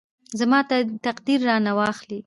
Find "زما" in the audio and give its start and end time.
0.39-0.59